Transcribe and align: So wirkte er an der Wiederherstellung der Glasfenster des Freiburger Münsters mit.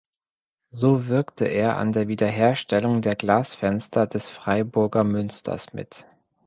So 0.71 1.09
wirkte 1.09 1.45
er 1.45 1.77
an 1.77 1.91
der 1.91 2.07
Wiederherstellung 2.07 3.03
der 3.03 3.15
Glasfenster 3.15 4.07
des 4.07 4.29
Freiburger 4.29 5.03
Münsters 5.03 5.73
mit. 5.73 6.07